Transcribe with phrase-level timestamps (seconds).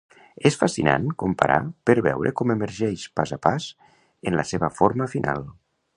[0.49, 1.57] És fascinant comparar
[1.89, 3.69] per veure com emergeix, pas a pas,
[4.31, 5.47] en la seva forma final.